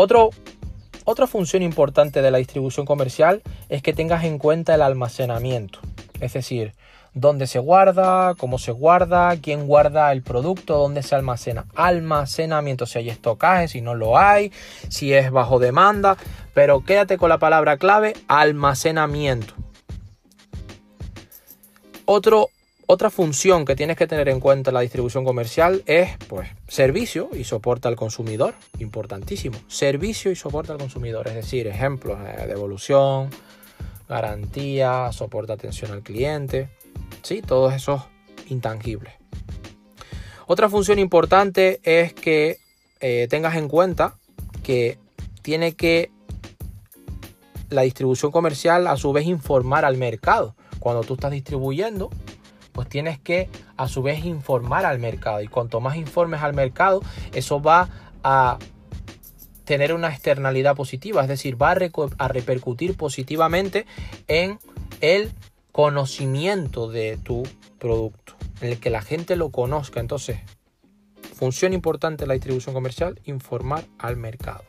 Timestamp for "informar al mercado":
49.26-50.56, 54.24-55.42, 73.24-74.62